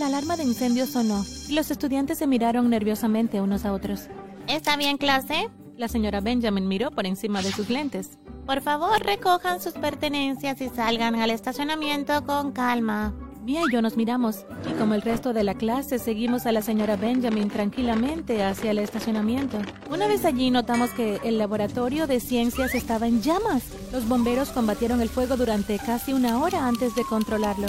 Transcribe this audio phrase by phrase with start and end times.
[0.00, 4.08] La alarma de incendio sonó y los estudiantes se miraron nerviosamente unos a otros.
[4.46, 5.50] ¿Está bien, clase?
[5.76, 8.18] La señora Benjamin miró por encima de sus lentes.
[8.46, 13.12] Por favor, recojan sus pertenencias y salgan al estacionamiento con calma.
[13.44, 16.62] Mia y yo nos miramos, y como el resto de la clase, seguimos a la
[16.62, 19.58] señora Benjamin tranquilamente hacia el estacionamiento.
[19.90, 23.64] Una vez allí notamos que el laboratorio de ciencias estaba en llamas.
[23.92, 27.68] Los bomberos combatieron el fuego durante casi una hora antes de controlarlo.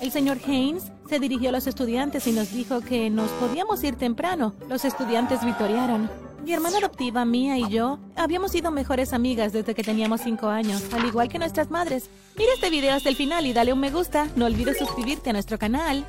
[0.00, 3.96] El señor Haynes se dirigió a los estudiantes y nos dijo que nos podíamos ir
[3.96, 4.52] temprano.
[4.68, 6.10] Los estudiantes vitorearon.
[6.44, 10.82] Mi hermana adoptiva, Mia y yo habíamos sido mejores amigas desde que teníamos 5 años,
[10.92, 12.08] al igual que nuestras madres.
[12.36, 14.28] Mira este video hasta el final y dale un me gusta.
[14.36, 16.04] No olvides suscribirte a nuestro canal.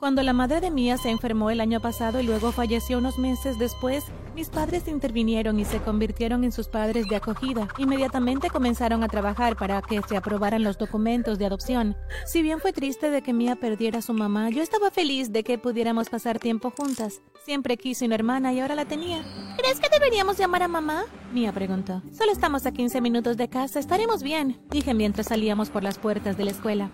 [0.00, 3.58] Cuando la madre de Mia se enfermó el año pasado y luego falleció unos meses
[3.58, 4.02] después,
[4.34, 7.68] mis padres intervinieron y se convirtieron en sus padres de acogida.
[7.76, 11.98] Inmediatamente comenzaron a trabajar para que se aprobaran los documentos de adopción.
[12.24, 15.44] Si bien fue triste de que Mia perdiera a su mamá, yo estaba feliz de
[15.44, 17.20] que pudiéramos pasar tiempo juntas.
[17.44, 19.22] Siempre quise una hermana y ahora la tenía.
[19.58, 21.04] ¿Crees que deberíamos llamar a mamá?
[21.34, 22.02] Mia preguntó.
[22.10, 26.38] Solo estamos a 15 minutos de casa, estaremos bien, dije mientras salíamos por las puertas
[26.38, 26.90] de la escuela.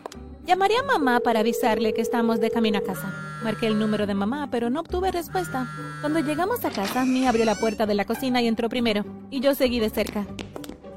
[0.46, 3.12] Llamaré a mamá para avisarle que estamos de camino a casa.
[3.42, 5.68] Marqué el número de mamá, pero no obtuve respuesta.
[6.00, 9.40] Cuando llegamos a casa, Mia abrió la puerta de la cocina y entró primero, y
[9.40, 10.24] yo seguí de cerca.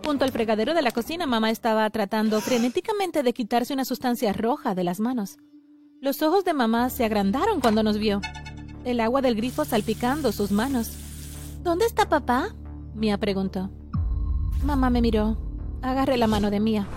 [0.05, 4.75] Junto al fregadero de la cocina, mamá estaba tratando frenéticamente de quitarse una sustancia roja
[4.75, 5.39] de las manos.
[5.99, 8.21] Los ojos de mamá se agrandaron cuando nos vio,
[8.85, 10.91] el agua del grifo salpicando sus manos.
[11.63, 12.55] ¿Dónde está papá?
[12.93, 13.71] Mia preguntó.
[14.63, 15.37] Mamá me miró.
[15.81, 16.87] Agarré la mano de Mia.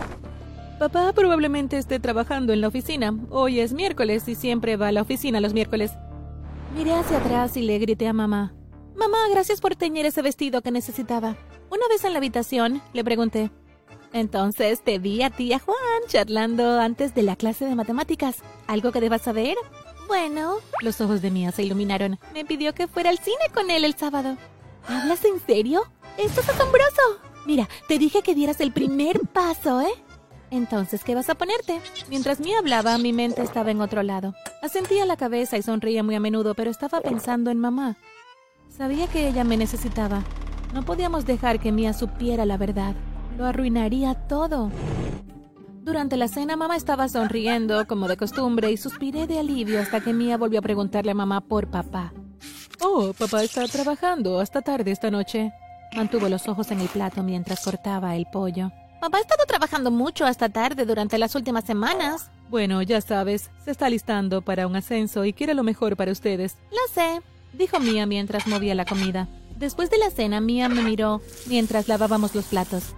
[0.78, 3.14] Papá probablemente esté trabajando en la oficina.
[3.30, 5.92] Hoy es miércoles y siempre va a la oficina los miércoles.
[6.76, 8.54] Miré hacia atrás y le grité a mamá.
[8.96, 11.36] Mamá, gracias por teñir ese vestido que necesitaba.
[11.70, 13.50] Una vez en la habitación, le pregunté.
[14.12, 18.36] Entonces te vi a ti a Juan charlando antes de la clase de matemáticas.
[18.66, 19.56] ¿Algo que debas saber?
[20.08, 20.56] Bueno.
[20.82, 22.18] Los ojos de Mía se iluminaron.
[22.34, 24.36] Me pidió que fuera al cine con él el sábado.
[24.86, 25.84] ¿Hablas en serio?
[26.18, 27.02] Esto es asombroso.
[27.46, 29.94] Mira, te dije que dieras el primer paso, ¿eh?
[30.52, 31.80] Entonces, ¿qué vas a ponerte?
[32.10, 34.34] Mientras Mia hablaba, mi mente estaba en otro lado.
[34.60, 37.96] Asentía la cabeza y sonreía muy a menudo, pero estaba pensando en mamá.
[38.68, 40.22] Sabía que ella me necesitaba.
[40.74, 42.94] No podíamos dejar que Mia supiera la verdad.
[43.38, 44.70] Lo arruinaría todo.
[45.84, 50.12] Durante la cena, mamá estaba sonriendo, como de costumbre, y suspiré de alivio hasta que
[50.12, 52.12] Mia volvió a preguntarle a mamá por papá.
[52.82, 55.50] Oh, papá está trabajando hasta tarde esta noche.
[55.96, 58.70] Mantuvo los ojos en el plato mientras cortaba el pollo.
[59.02, 62.30] Papá ha estado trabajando mucho hasta tarde durante las últimas semanas.
[62.50, 66.56] Bueno, ya sabes, se está listando para un ascenso y quiere lo mejor para ustedes.
[66.70, 67.20] Lo sé,
[67.52, 69.26] dijo Mia mientras movía la comida.
[69.56, 72.94] Después de la cena, Mia me miró mientras lavábamos los platos.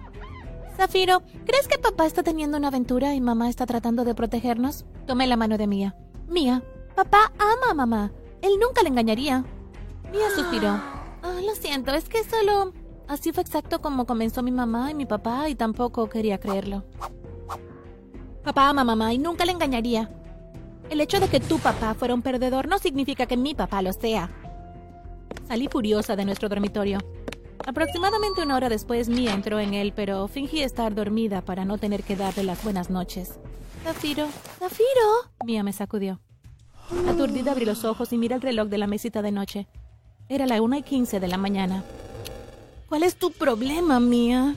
[0.77, 4.85] Zafiro, ¿crees que papá está teniendo una aventura y mamá está tratando de protegernos?
[5.07, 5.95] Tomé la mano de Mia.
[6.27, 6.61] Mia,
[6.93, 8.11] papá ama a mamá.
[8.43, 9.43] Él nunca le engañaría.
[10.11, 10.79] Mia suspiró.
[11.23, 12.73] Oh, lo siento, es que solo
[13.07, 16.83] Así fue exacto como comenzó mi mamá y mi papá y tampoco quería creerlo.
[18.43, 20.09] Papá ama mamá y nunca le engañaría.
[20.89, 23.91] El hecho de que tu papá fuera un perdedor no significa que mi papá lo
[23.93, 24.29] sea.
[25.47, 26.99] Salí furiosa de nuestro dormitorio.
[27.65, 32.03] Aproximadamente una hora después Mia entró en él, pero fingí estar dormida para no tener
[32.03, 33.39] que darle las buenas noches.
[33.83, 34.27] Zafiro,
[34.59, 35.31] Zafiro.
[35.43, 36.19] Mia me sacudió.
[37.07, 39.67] Aturdida abrí los ojos y miré el reloj de la mesita de noche.
[40.29, 41.83] Era la una y quince de la mañana.
[42.95, 44.55] ¿Cuál es tu problema, Mía?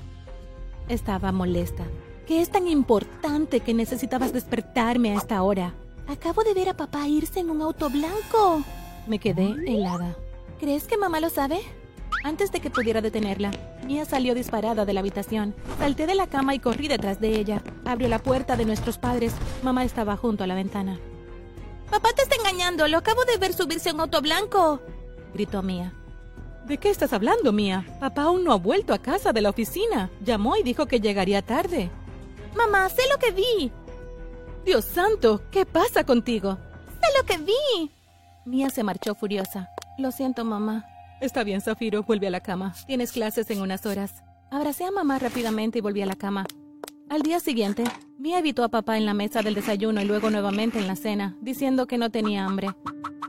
[0.88, 1.82] Estaba molesta.
[2.24, 5.74] ¿Qué es tan importante que necesitabas despertarme a esta hora?
[6.06, 8.62] Acabo de ver a papá irse en un auto blanco.
[9.08, 10.16] Me quedé helada.
[10.60, 11.58] ¿Crees que mamá lo sabe?
[12.22, 13.50] Antes de que pudiera detenerla,
[13.84, 15.52] Mia salió disparada de la habitación.
[15.80, 17.60] Salté de la cama y corrí detrás de ella.
[17.84, 19.34] Abrió la puerta de nuestros padres.
[19.64, 21.00] Mamá estaba junto a la ventana.
[21.90, 22.86] Papá te está engañando.
[22.86, 24.80] Lo acabo de ver subirse a un auto blanco.
[25.34, 25.92] Gritó Mia.
[26.68, 27.86] ¿De qué estás hablando, Mía?
[27.98, 30.10] Papá aún no ha vuelto a casa de la oficina.
[30.22, 31.90] Llamó y dijo que llegaría tarde.
[32.54, 33.72] Mamá, sé lo que vi.
[34.66, 36.58] Dios santo, ¿qué pasa contigo?
[37.00, 37.90] Sé lo que vi.
[38.44, 39.70] Mía se marchó furiosa.
[39.96, 40.84] Lo siento, mamá.
[41.22, 42.74] Está bien, Zafiro, vuelve a la cama.
[42.86, 44.22] Tienes clases en unas horas.
[44.50, 46.44] Abracé a mamá rápidamente y volví a la cama.
[47.08, 47.84] Al día siguiente,
[48.18, 51.34] Mía evitó a papá en la mesa del desayuno y luego nuevamente en la cena,
[51.40, 52.68] diciendo que no tenía hambre.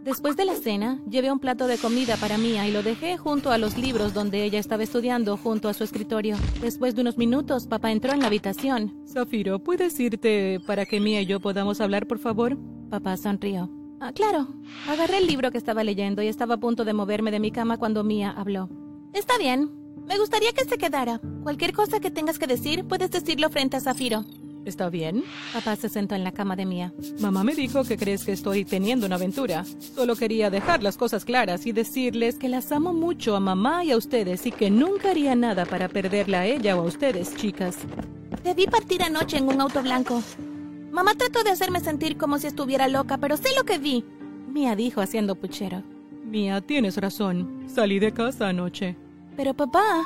[0.04, 3.52] Después de la cena, llevé un plato de comida para Mía y lo dejé junto
[3.52, 6.38] a los libros donde ella estaba estudiando, junto a su escritorio.
[6.62, 8.94] Después de unos minutos, papá entró en la habitación.
[9.08, 12.58] Zafiro, ¿puedes irte para que Mía y yo podamos hablar, por favor?
[12.90, 13.70] Papá sonrió.
[14.00, 14.48] Ah, claro.
[14.88, 17.78] Agarré el libro que estaba leyendo y estaba a punto de moverme de mi cama
[17.78, 18.70] cuando Mía habló.
[19.14, 19.70] Está bien.
[20.08, 21.20] Me gustaría que se quedara.
[21.44, 24.24] Cualquier cosa que tengas que decir, puedes decirlo frente a Zafiro.
[24.66, 25.24] ¿Está bien?
[25.54, 26.94] Papá se sentó en la cama de Mía.
[27.20, 29.66] Mamá me dijo que crees que estoy teniendo una aventura.
[29.96, 33.92] Solo quería dejar las cosas claras y decirles que las amo mucho a mamá y
[33.92, 37.78] a ustedes y que nunca haría nada para perderla a ella o a ustedes, chicas.
[38.44, 40.22] Te vi partir anoche en un auto blanco.
[40.92, 44.04] Mamá trató de hacerme sentir como si estuviera loca, pero sé lo que vi.
[44.52, 45.84] Mía dijo haciendo puchero.
[46.26, 47.64] Mía, tienes razón.
[47.68, 48.96] Salí de casa anoche.
[49.36, 50.06] Pero papá...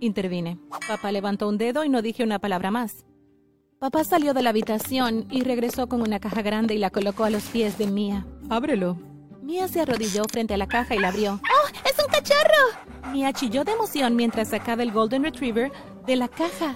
[0.00, 0.58] Intervine.
[0.86, 3.04] Papá levantó un dedo y no dije una palabra más.
[3.78, 7.30] Papá salió de la habitación y regresó con una caja grande y la colocó a
[7.30, 8.26] los pies de Mía.
[8.50, 8.98] Ábrelo.
[9.40, 11.34] Mía se arrodilló frente a la caja y la abrió.
[11.34, 13.12] ¡Oh, es un cachorro!
[13.12, 15.70] Mía chilló de emoción mientras sacaba el Golden Retriever
[16.06, 16.74] de la caja.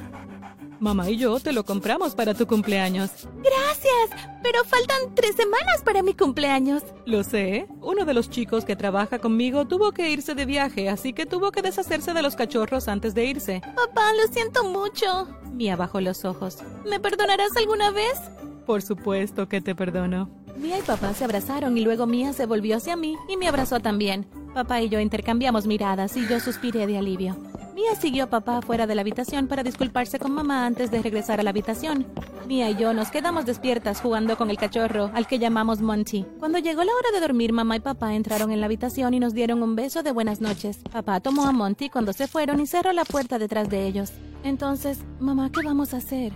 [0.83, 3.13] Mamá y yo te lo compramos para tu cumpleaños.
[3.37, 6.83] Gracias, pero faltan tres semanas para mi cumpleaños.
[7.07, 7.69] Lo sé.
[7.81, 11.53] Uno de los chicos que trabaja conmigo tuvo que irse de viaje, así que tuvo
[11.53, 13.61] que deshacerse de los cachorros antes de irse.
[13.77, 15.29] Papá, lo siento mucho.
[15.53, 16.59] Mía bajó los ojos.
[16.85, 18.21] ¿Me perdonarás alguna vez?
[18.67, 20.31] Por supuesto que te perdono.
[20.57, 23.79] Mía y papá se abrazaron y luego Mía se volvió hacia mí y me abrazó
[23.79, 24.27] también.
[24.53, 27.37] Papá y yo intercambiamos miradas y yo suspiré de alivio.
[27.75, 31.41] Mía siguió a papá fuera de la habitación para disculparse con mamá antes de regresar
[31.41, 32.07] a la habitación.
[32.47, 36.27] Mía y yo nos quedamos despiertas jugando con el cachorro, al que llamamos Monty.
[36.39, 39.33] Cuando llegó la hora de dormir, mamá y papá entraron en la habitación y nos
[39.33, 40.81] dieron un beso de buenas noches.
[40.93, 44.13] Papá tomó a Monty cuando se fueron y cerró la puerta detrás de ellos.
[44.45, 46.35] Entonces, mamá, ¿qué vamos a hacer?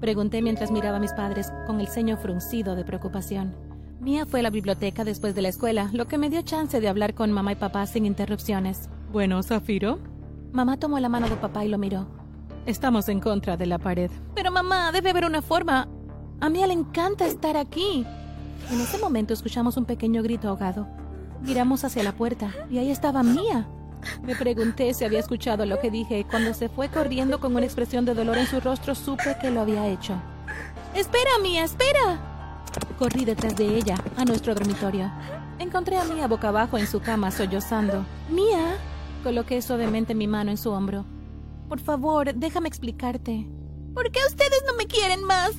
[0.00, 3.54] Pregunté mientras miraba a mis padres, con el ceño fruncido de preocupación.
[4.00, 6.88] Mía fue a la biblioteca después de la escuela, lo que me dio chance de
[6.88, 8.88] hablar con mamá y papá sin interrupciones.
[9.12, 9.98] Bueno, Zafiro,
[10.52, 12.06] Mamá tomó la mano de papá y lo miró.
[12.66, 14.10] Estamos en contra de la pared.
[14.34, 15.88] Pero mamá, debe haber una forma.
[16.40, 18.04] A Mía le encanta estar aquí.
[18.70, 20.86] En ese momento escuchamos un pequeño grito ahogado.
[21.42, 23.68] Miramos hacia la puerta y ahí estaba Mía.
[24.22, 27.64] Me pregunté si había escuchado lo que dije y cuando se fue corriendo con una
[27.64, 30.14] expresión de dolor en su rostro supe que lo había hecho.
[30.94, 32.20] ¡Espera, Mía, espera!
[32.98, 35.10] Corrí detrás de ella, a nuestro dormitorio.
[35.58, 38.04] Encontré a Mía boca abajo en su cama sollozando.
[38.30, 38.76] Mía,
[39.22, 41.04] Coloqué suavemente mi mano en su hombro.
[41.68, 43.46] Por favor, déjame explicarte.
[43.94, 45.52] ¿Por qué ustedes no me quieren más?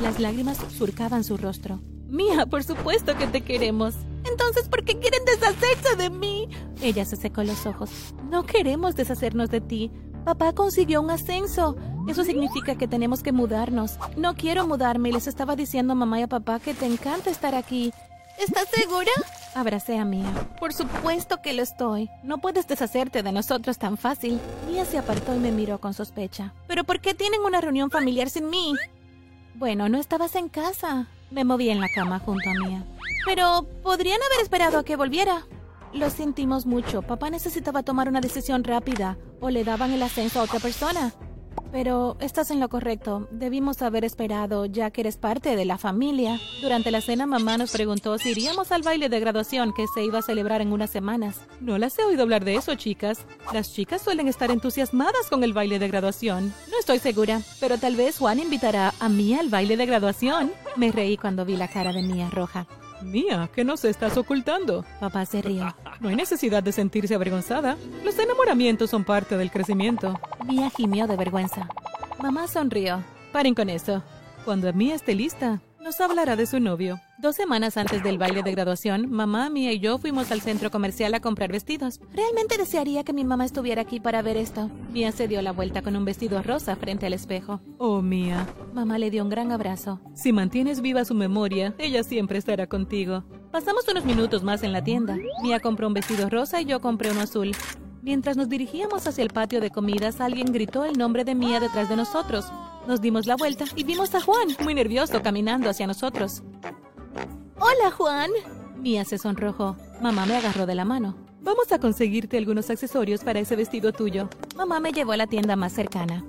[0.00, 1.80] Las lágrimas surcaban su rostro.
[2.08, 3.94] Mía, por supuesto que te queremos.
[4.24, 6.48] Entonces, ¿por qué quieren deshacerse de mí?
[6.80, 7.90] Ella se secó los ojos.
[8.30, 9.90] No queremos deshacernos de ti.
[10.24, 11.76] Papá consiguió un ascenso.
[12.08, 13.98] Eso significa que tenemos que mudarnos.
[14.16, 17.54] No quiero mudarme les estaba diciendo a mamá y a papá que te encanta estar
[17.54, 17.92] aquí.
[18.38, 19.10] ¿Estás segura?
[19.54, 20.32] Abracé a Mía.
[20.58, 22.08] Por supuesto que lo estoy.
[22.22, 24.40] No puedes deshacerte de nosotros tan fácil.
[24.66, 26.54] Mía se apartó y me miró con sospecha.
[26.66, 28.72] ¿Pero por qué tienen una reunión familiar sin mí?
[29.54, 31.06] Bueno, no estabas en casa.
[31.30, 32.84] Me moví en la cama junto a Mía.
[33.26, 35.46] Pero podrían haber esperado a que volviera.
[35.92, 37.02] Lo sentimos mucho.
[37.02, 41.12] Papá necesitaba tomar una decisión rápida o le daban el ascenso a otra persona.
[41.70, 43.28] Pero estás en lo correcto.
[43.30, 46.38] Debimos haber esperado, ya que eres parte de la familia.
[46.60, 50.18] Durante la cena, mamá nos preguntó si iríamos al baile de graduación que se iba
[50.18, 51.40] a celebrar en unas semanas.
[51.60, 53.24] No las he oído hablar de eso, chicas.
[53.54, 56.52] Las chicas suelen estar entusiasmadas con el baile de graduación.
[56.70, 60.52] No estoy segura, pero tal vez Juan invitará a Mía al baile de graduación.
[60.76, 62.66] Me reí cuando vi la cara de Mía roja.
[63.02, 64.84] Mía, ¿qué nos estás ocultando?
[65.00, 65.74] Papá se rió.
[66.00, 67.76] No hay necesidad de sentirse avergonzada.
[68.04, 70.18] Los enamoramientos son parte del crecimiento.
[70.46, 71.68] Mía gimió de vergüenza.
[72.20, 73.02] Mamá sonrió.
[73.32, 74.02] Paren con eso.
[74.44, 77.00] Cuando Mía esté lista, nos hablará de su novio.
[77.18, 81.12] Dos semanas antes del baile de graduación, mamá, Mía y yo fuimos al centro comercial
[81.14, 82.00] a comprar vestidos.
[82.12, 84.70] Realmente desearía que mi mamá estuviera aquí para ver esto.
[84.92, 87.60] Mía se dio la vuelta con un vestido rosa frente al espejo.
[87.78, 88.46] Oh, Mía.
[88.72, 90.00] Mamá le dio un gran abrazo.
[90.14, 93.24] Si mantienes viva su memoria, ella siempre estará contigo.
[93.50, 95.18] Pasamos unos minutos más en la tienda.
[95.42, 97.52] Mía compró un vestido rosa y yo compré uno azul.
[98.02, 101.88] Mientras nos dirigíamos hacia el patio de comidas, alguien gritó el nombre de Mía detrás
[101.88, 102.46] de nosotros.
[102.86, 106.42] Nos dimos la vuelta y vimos a Juan, muy nervioso, caminando hacia nosotros.
[107.58, 108.30] Hola, Juan.
[108.76, 109.76] Mía se sonrojó.
[110.00, 111.16] Mamá me agarró de la mano.
[111.40, 114.28] Vamos a conseguirte algunos accesorios para ese vestido tuyo.
[114.56, 116.24] Mamá me llevó a la tienda más cercana.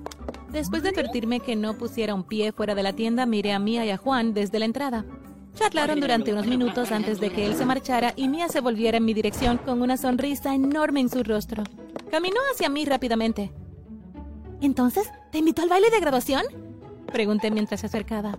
[0.50, 3.84] Después de advertirme que no pusiera un pie fuera de la tienda, miré a Mía
[3.84, 5.04] y a Juan desde la entrada.
[5.54, 9.04] Charlaron durante unos minutos antes de que él se marchara y Mía se volviera en
[9.04, 11.64] mi dirección con una sonrisa enorme en su rostro.
[12.10, 13.52] Caminó hacia mí rápidamente.
[14.64, 16.42] ¿Entonces, te invitó al baile de graduación?
[17.12, 18.34] Pregunté mientras se acercaba.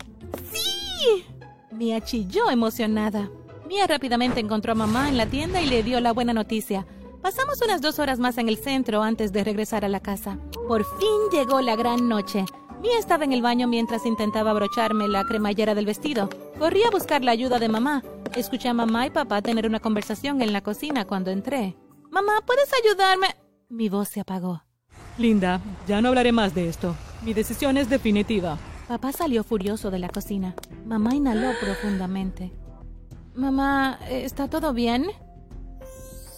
[0.52, 1.24] ¡Sí!
[1.72, 3.30] Mía chilló emocionada.
[3.68, 6.88] Mía rápidamente encontró a mamá en la tienda y le dio la buena noticia.
[7.22, 10.40] Pasamos unas dos horas más en el centro antes de regresar a la casa.
[10.68, 12.46] Por fin llegó la gran noche.
[12.82, 16.30] Mía estaba en el baño mientras intentaba abrocharme la cremallera del vestido.
[16.58, 18.04] Corrí a buscar la ayuda de mamá.
[18.36, 21.78] Escuché a mamá y papá tener una conversación en la cocina cuando entré.
[22.10, 23.28] Mamá, ¿puedes ayudarme?
[23.70, 24.65] Mi voz se apagó.
[25.18, 26.96] Linda, ya no hablaré más de esto.
[27.24, 28.58] Mi decisión es definitiva.
[28.88, 30.56] Papá salió furioso de la cocina.
[30.86, 32.52] Mamá inhaló profundamente.
[33.34, 35.08] Mamá, ¿está todo bien?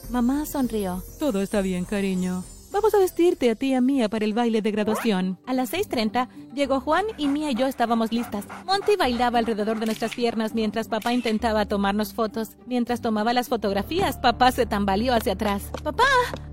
[0.10, 1.04] Mamá sonrió.
[1.20, 2.44] Todo está bien, cariño.
[2.72, 5.40] Vamos a vestirte a ti y a Mía para el baile de graduación.
[5.46, 8.46] A las 6.30 llegó Juan y Mía y yo estábamos listas.
[8.66, 12.52] Monty bailaba alrededor de nuestras piernas mientras papá intentaba tomarnos fotos.
[12.66, 15.64] Mientras tomaba las fotografías, papá se tambaleó hacia atrás.
[15.84, 16.04] Papá,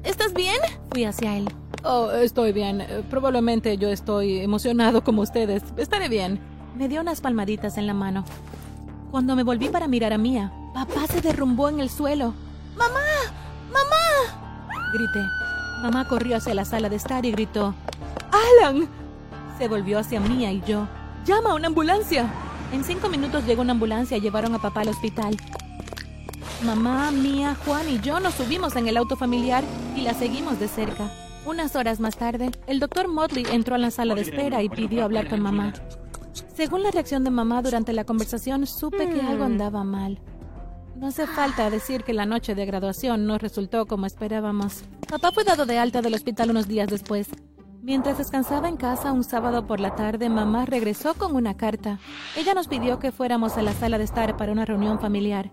[0.02, 0.56] ¿estás bien?
[0.90, 1.48] Fui hacia él.
[1.86, 2.82] Oh, estoy bien.
[3.10, 5.62] Probablemente yo estoy emocionado como ustedes.
[5.76, 6.40] Estaré bien.
[6.76, 8.24] Me dio unas palmaditas en la mano.
[9.10, 12.32] Cuando me volví para mirar a Mía, papá se derrumbó en el suelo.
[12.74, 13.00] ¡Mamá!
[13.70, 14.88] ¡Mamá!
[14.94, 15.20] Grité.
[15.82, 17.74] Mamá corrió hacia la sala de estar y gritó,
[18.32, 18.88] ¡Alan!
[19.58, 20.88] Se volvió hacia Mía y yo.
[21.26, 22.32] ¡Llama a una ambulancia!
[22.72, 25.36] En cinco minutos llegó una ambulancia y llevaron a papá al hospital.
[26.64, 29.62] Mamá, Mía, Juan y yo nos subimos en el auto familiar
[29.94, 31.10] y la seguimos de cerca.
[31.46, 35.04] Unas horas más tarde, el doctor Motley entró a la sala de espera y pidió
[35.04, 35.74] hablar con mamá.
[36.54, 40.20] Según la reacción de mamá durante la conversación, supe que algo andaba mal.
[40.96, 44.84] No hace falta decir que la noche de graduación no resultó como esperábamos.
[45.06, 47.28] Papá fue dado de alta del hospital unos días después.
[47.82, 51.98] Mientras descansaba en casa un sábado por la tarde, mamá regresó con una carta.
[52.36, 55.52] Ella nos pidió que fuéramos a la sala de estar para una reunión familiar.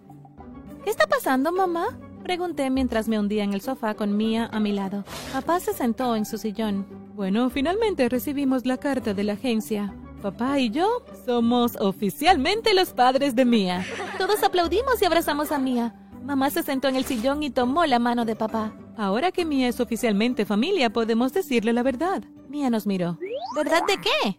[0.86, 1.88] ¿Qué está pasando, mamá?
[2.31, 5.03] Pregunté mientras me hundía en el sofá con Mía a mi lado.
[5.33, 6.85] Papá se sentó en su sillón.
[7.13, 9.93] Bueno, finalmente recibimos la carta de la agencia.
[10.21, 10.88] Papá y yo
[11.25, 13.85] somos oficialmente los padres de Mía.
[14.17, 15.93] Todos aplaudimos y abrazamos a Mía.
[16.23, 18.73] Mamá se sentó en el sillón y tomó la mano de papá.
[18.95, 22.23] Ahora que Mía es oficialmente familia, podemos decirle la verdad.
[22.47, 23.19] Mía nos miró.
[23.57, 24.38] ¿Verdad de qué?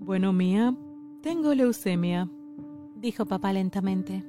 [0.00, 0.74] Bueno, Mía,
[1.22, 2.28] tengo leucemia,
[2.96, 4.24] dijo papá lentamente.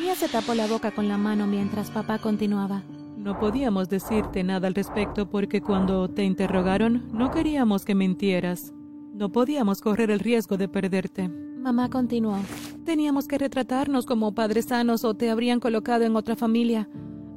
[0.00, 2.82] Mía se tapó la boca con la mano mientras papá continuaba.
[3.16, 8.72] No podíamos decirte nada al respecto porque cuando te interrogaron no queríamos que mintieras.
[9.14, 11.28] No podíamos correr el riesgo de perderte.
[11.28, 12.38] Mamá continuó.
[12.84, 16.88] Teníamos que retratarnos como padres sanos o te habrían colocado en otra familia.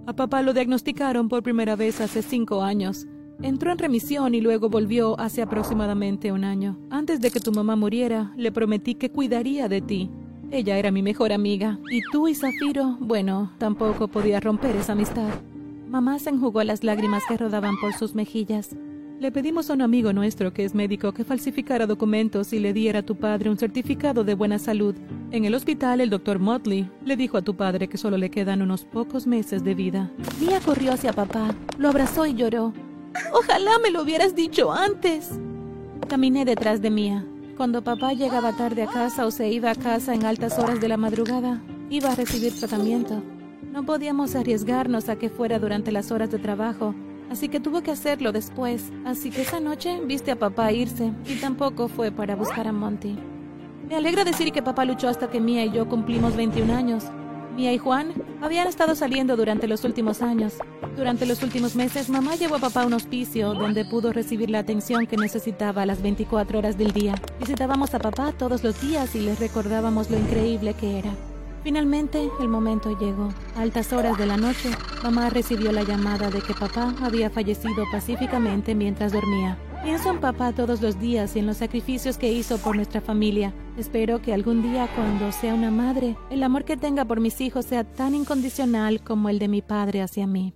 [0.07, 3.05] A papá lo diagnosticaron por primera vez hace cinco años.
[3.41, 6.79] Entró en remisión y luego volvió hace aproximadamente un año.
[6.89, 10.09] Antes de que tu mamá muriera, le prometí que cuidaría de ti.
[10.51, 11.79] Ella era mi mejor amiga.
[11.91, 15.29] Y tú y Zafiro, bueno, tampoco podía romper esa amistad.
[15.89, 18.75] Mamá se enjugó las lágrimas que rodaban por sus mejillas.
[19.19, 22.99] Le pedimos a un amigo nuestro que es médico que falsificara documentos y le diera
[22.99, 24.93] a tu padre un certificado de buena salud.
[25.31, 28.61] En el hospital, el doctor Motley le dijo a tu padre que solo le quedan
[28.61, 30.11] unos pocos meses de vida.
[30.39, 32.73] Mia corrió hacia papá, lo abrazó y lloró.
[33.31, 35.31] Ojalá me lo hubieras dicho antes.
[36.09, 37.25] Caminé detrás de Mia.
[37.57, 40.87] Cuando papá llegaba tarde a casa o se iba a casa en altas horas de
[40.87, 43.23] la madrugada, iba a recibir tratamiento.
[43.71, 46.93] No podíamos arriesgarnos a que fuera durante las horas de trabajo
[47.29, 48.91] así que tuvo que hacerlo después.
[49.05, 53.17] Así que esa noche viste a papá irse y tampoco fue para buscar a Monty.
[53.89, 57.03] Me alegra decir que papá luchó hasta que Mia y yo cumplimos 21 años.
[57.55, 60.55] Mia y Juan habían estado saliendo durante los últimos años.
[60.97, 64.59] Durante los últimos meses, mamá llevó a papá a un hospicio donde pudo recibir la
[64.59, 67.15] atención que necesitaba a las 24 horas del día.
[67.39, 71.11] Visitábamos a papá todos los días y les recordábamos lo increíble que era.
[71.63, 73.29] Finalmente, el momento llegó.
[73.55, 74.69] A altas horas de la noche,
[75.01, 79.57] mamá recibió la llamada de que papá había fallecido pacíficamente mientras dormía.
[79.85, 83.53] Pienso en papá todos los días y en los sacrificios que hizo por nuestra familia.
[83.77, 87.65] Espero que algún día, cuando sea una madre, el amor que tenga por mis hijos
[87.65, 90.55] sea tan incondicional como el de mi padre hacia mí.